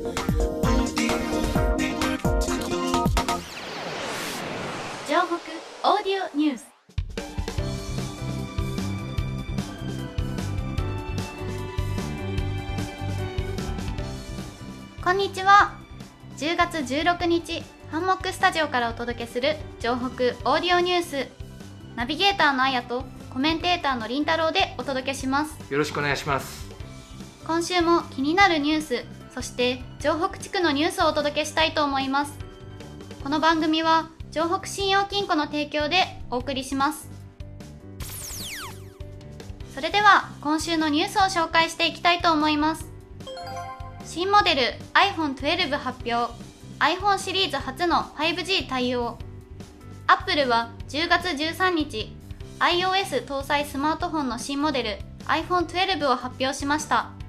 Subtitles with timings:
[0.00, 0.16] 城北
[5.84, 6.64] オーディオニュース。
[15.04, 15.74] こんにちは。
[16.38, 21.28] 10月16日ハンモックスタジオからお届けする城北オーディオニュース。
[21.94, 25.58] ナビゲーターのあやとコメンテーターのりんたろうでお届けします。
[25.70, 26.70] よろしくお願いします。
[27.46, 32.32] 今週も気になるニュースそして城北地区のニュースをお届けしたいと思います。
[33.22, 37.08] この番組は城北信用金庫の提供でお送りします。
[39.74, 42.86] それでは今週のニュースを紹介していきたいと思います。
[44.04, 44.62] 新モデル
[44.94, 46.32] iPhone12 発表。
[46.80, 49.18] iPhone シリーズ初の 5G 対応。
[50.08, 52.16] Apple は10月13日
[52.58, 57.19] iOS 搭載スマートフォンの新モデル iPhone12 を発表しました。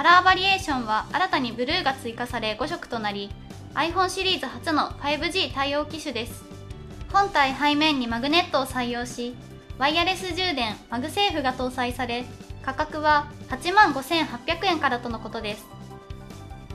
[0.00, 3.28] カラーバリエーションは新たにブルーが追加され5色となり
[3.74, 6.42] iPhone シリーズ初の 5G 対応機種です。
[7.12, 9.34] 本体背面にマグネットを採用し
[9.76, 12.24] ワイヤレス充電 MagSafe が搭載され
[12.62, 15.66] 価格は8万5800円からとのことです。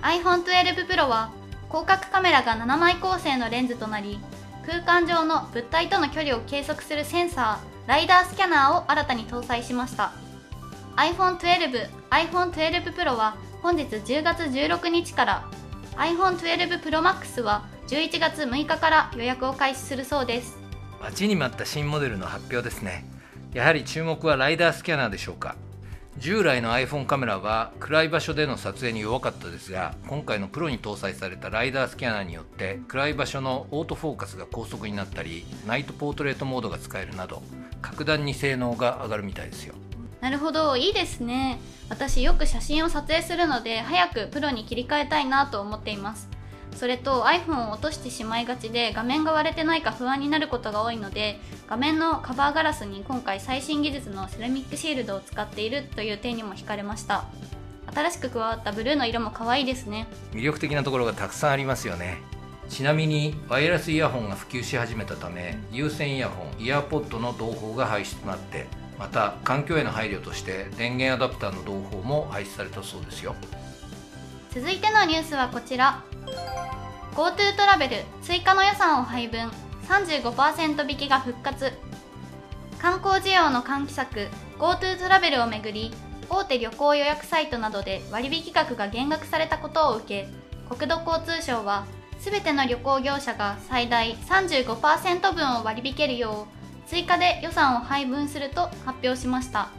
[0.00, 1.30] iPhone12 Pro は
[1.68, 4.18] 広角カメラが7枚構成のレンズとなり
[4.66, 10.10] 空間上の物体との距離を計測するセンサーライダースキャナーを新たに搭載しました。
[10.96, 15.50] iPhone12、iPhone12 Pro は本日10月16日から。
[15.96, 20.58] iPhone12 Pro Max は11月6日から予約を開始するそうです。
[21.00, 23.06] 待ちに待った新モデルの発表ですね。
[23.54, 25.56] やはり注目はライダースキャナーでしょうか。
[26.18, 37.42] 従来の iPhone カメラは暗い場所での撮影に弱かったですが今回のプロに搭載されたライダースキャナーによって暗い場所のオートフォーカスが高速になったりナイトポートレートモードが使えるなど
[37.80, 39.74] 格段に性能が上がるみたいですよ。
[40.22, 41.58] なるほどいいですね。
[41.88, 46.28] 私よく写真を撮影するので早くプロに切り替えたいなと思っています。
[46.76, 57.24] それと iPhone を落としてしまいがちで画面が割れてないか不安になることが多いので画面のカバーガラスに今回最新技術のセラミックシールドを使っているという点にも惹かれました。
[57.92, 60.06] 新しく加わったブルーの色も可愛いですね。
[60.32, 62.18] 魅力的なところがたくさんありますよね。
[62.68, 68.66] ちなみにワイヤレスイヤホンが普及し始めたため有線イヤホンイヤーポッドの同胞が廃止となって
[69.02, 73.34] また環境への配慮として電源アダプターの同胞も廃止されたそうですよ。
[74.54, 76.04] 続いてのニュースはこちら。
[77.16, 79.50] GoTo トラベル追加の予算を配分。
[79.88, 81.72] 35%引きが復活。
[82.78, 84.28] 観光需要の喚起策
[84.60, 85.92] GoTo トラベルをめぐり
[86.28, 90.28] 大手旅行予約サイトなどで割引額が減額されたことを受け
[90.72, 91.86] 国土交通省は
[92.20, 96.61] 全ての旅行業者が最大35%分を割り引けるよう
[96.92, 99.70] 追加で予算を配分すると発表しました。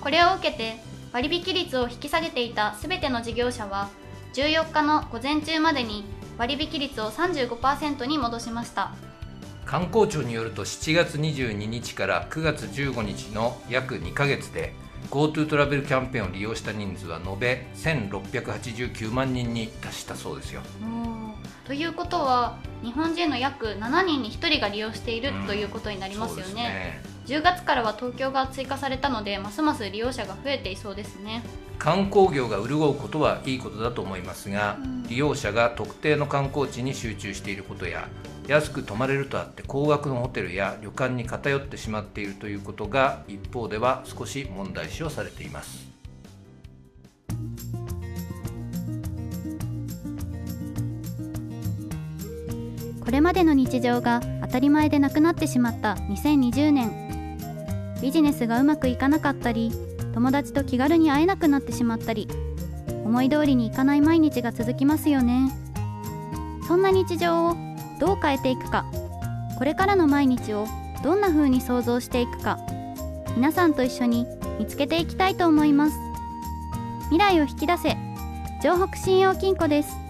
[0.00, 0.74] これを受けて
[1.12, 3.90] 割引率を引き下げていた全ての事業者は
[4.34, 6.04] 14日の午前中までに
[6.38, 8.92] 割引率を35%に戻しました。
[9.64, 14.74] 観光庁によると7月22日から9月15日の約2ヶ月で
[15.12, 20.62] GoTo トラベルキャンペーンを利用した人数は延べ1689万人に達したそうですよ。
[21.64, 26.54] ということは日本人の約7人に1人が利用している、ということになりますよね。
[26.54, 31.42] ね10月からは東京が追加されたのでますます利用者が増えていそうですね。
[31.78, 38.08] 観光業が潤うことはいいことだと思いますが、うん、利用者が特定の観光地に集中していることや
[38.46, 45.91] 安く泊まれるとあって高額のホテルや旅館に偏ってしまっているということが一方では少し問題視をされています
[53.04, 57.36] これまでの日常が当たり前でなくなってしまった2020年。
[58.00, 59.70] ビジネスがうまくいかなかったり
[60.12, 62.28] 友達と気軽に会えなくなってしまったり
[63.04, 65.52] 思い通りにいかない毎日が続きますよね。
[66.66, 67.56] そんな日常を
[68.00, 68.84] どう変えていくか
[69.58, 70.66] これからの毎日を
[71.04, 72.58] どんな風に想像していくか
[73.36, 74.26] 皆さんと一緒に
[74.58, 75.96] 見つけていきたいと思います。
[77.10, 77.96] 未来を引き出せ。
[78.60, 80.01] 城北信用金庫です。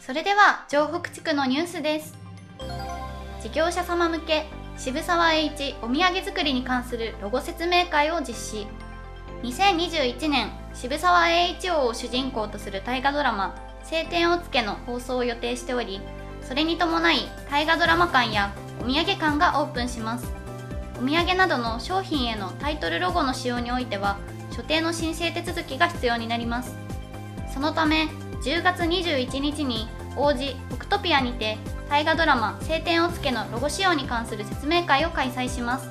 [0.00, 2.14] それでは城北地区のニュースです。
[3.42, 4.46] 事業者様向け
[4.78, 8.66] 渋沢栄一お土産作りに関するロゴ説明会を実施。
[9.42, 13.54] 2021年渋沢栄一王を主人公とする大河ドラマ
[13.92, 16.00] 「青天を衝け」の放送を予定しており
[16.42, 20.32] それに伴い大河ドラマ館やお土産館がオープンします。
[20.98, 24.16] お土産などの商品へのタイトルロゴの使用においては
[24.50, 26.74] 所定の申請手続きが必要になります。
[27.52, 28.08] そのため
[28.42, 31.58] 10月21日に王子北トピアにて
[31.90, 35.90] 大河ドラマ「青天を衝け」のロゴ使用に関する説明会を開催します。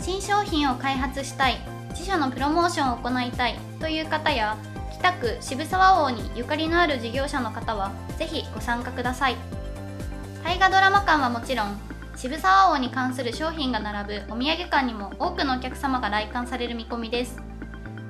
[0.00, 1.58] 新商品を開発したい
[1.90, 4.56] 自社のプロモーションを行いたいという方や
[4.92, 9.36] 北区渋沢王にゆかりのある事業者の方はぜひご参加ください。
[10.44, 11.78] 大河ドラマ館はもちろん
[12.16, 17.49] 渋沢王に関する商品が並ぶお土産館にも多くのお客様が来館される見込みです。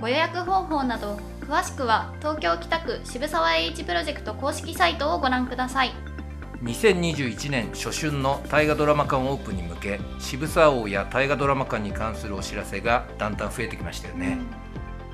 [0.01, 5.93] ご予約方法など詳しくは東京北区渋沢栄一プロジェクト公式サイトをご覧ください。
[6.63, 14.39] 2021年初春の大河ドラマ館オープンに向け渋沢王や大河ドラマ館に関するお知らせがだんだん増えてきましたよね、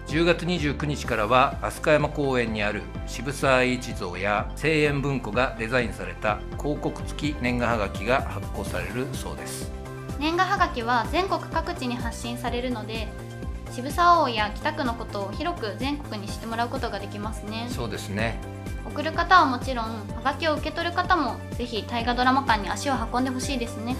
[0.09, 9.71] 10月29日からは飛鳥山公園にある渋沢栄一像や声援文庫がデザインされた広告付き年賀はがきが発行されるそうです。
[10.19, 13.07] 年賀はがきは全国各地に発信されるので
[13.73, 17.69] 渋沢王や北区のことを広く全国に知ってもらうことができますね。
[17.71, 18.39] そうですね。
[18.87, 23.97] 送る方はもちろんはがきを受け取る方もぜひ大河ドラマ館に足を運んでほしいですね。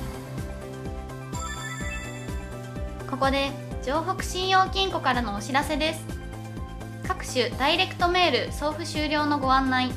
[3.11, 3.51] ここで
[3.83, 6.05] 城北信用金庫からのお知らせです。
[7.07, 9.93] 各種ダイレクトメール送付終了のご案内。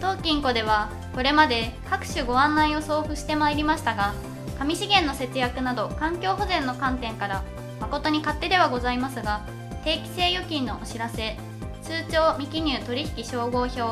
[0.00, 4.14] 当金庫ではこれまで各種ご案内を送付してまいりましたが
[4.58, 7.44] 紙資源の節約など環境保全の観点から
[7.92, 9.42] 誠に勝手ではございますが
[9.84, 11.36] 定期性預金のお知らせ
[11.82, 13.82] 通帳未記入取引照合表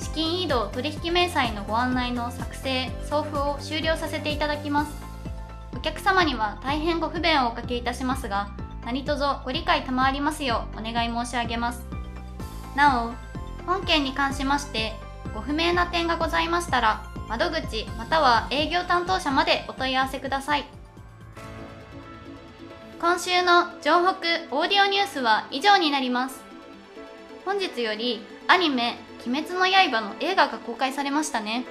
[0.00, 4.92] 資金移動取引明細のご案内の作成送付を終了させていただきます。
[5.74, 8.48] お客様には大変ご不便をおかけいたしますが
[8.84, 11.86] 何卒ご理解賜りますようお願い申し上げます。
[12.74, 13.12] なお
[13.64, 14.94] 本件に関しまして
[15.32, 20.75] ご不明な点がございましたら窓口または営業担当者までお問い合わせください。
[22.98, 26.40] 今週の城北オーディオニュースは以上になります。
[27.44, 31.64] 本日よりアニメ「鬼滅の刃」の映画が公開されましたね。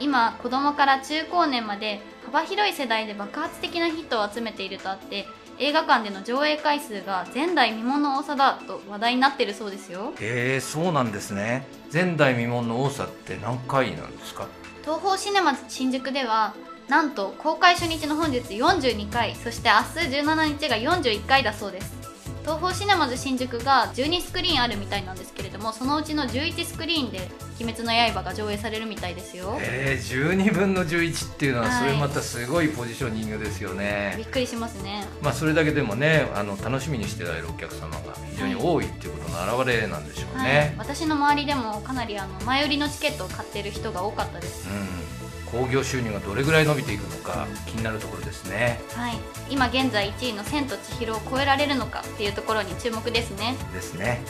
[0.00, 5.28] 今子供から中高年まで幅広い世代で爆発的なヒットを集めているとあって
[5.58, 10.14] 映画館での上映回数が前代未聞の多さだと話題になっているそうですよ。
[10.20, 11.66] へえそうなんですね。
[11.92, 14.46] 前代未聞の多さって何回なんですか？
[14.82, 16.54] 東宝シネマズ新宿では
[16.88, 22.02] なんと公開初日の本日42回そして明日17日が41回だそうです。
[22.42, 27.30] 東宝シネマズ新宿が12スクリーンあるみたいなんですけれどもそのうちの11スクリーンで
[27.60, 29.56] 「鬼滅の刃」が上映されるみたいですよ。
[29.60, 31.78] えー、12分の11っていうのははい。
[31.78, 35.06] それまたすごいポジショニングですよびね、っくりしますね。
[35.22, 37.98] まあそれだけでもねあの楽しみにしてられるお客様が
[38.32, 40.46] 非常に多いっていうことの表れなんでしょうはい。
[40.48, 44.68] ね、、私の周りでもかなりあの前売りのチケットを買ってる人が多かったです。
[44.68, 45.21] うん、
[45.52, 48.80] 興行収入がどれぐらい伸びていくのか気になるところですね。
[48.94, 49.18] はい。
[49.50, 53.54] 今現在1位の「千と千尋」を超えられるのかっていうところに注目ですね。
[53.72, 54.22] ですね。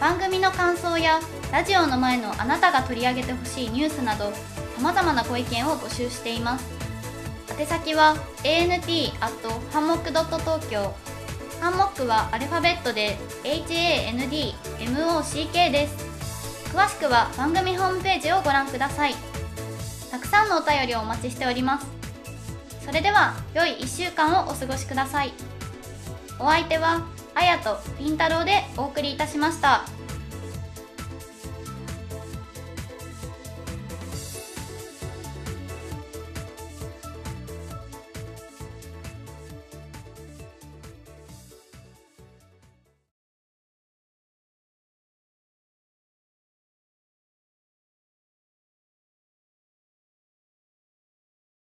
[0.00, 1.18] 番組の感想や
[1.52, 4.32] ラジオの前のあなたが取り上げてほしいニュースなどさ
[4.80, 6.64] まざまなご意見を募集しています。
[7.58, 10.92] 宛先は ant.hammock.tokyo
[11.60, 15.94] ハンモックはアルファベットで HANDMOCK です。
[16.72, 19.14] 詳しくは番組ホームページをご覧ください
[20.12, 21.86] たくさんのお便りをお待ちしております
[22.84, 25.32] それでは良い1週間をお過ごしください
[26.38, 30.01] お相手はあやとりんたろうでお送りいたしました。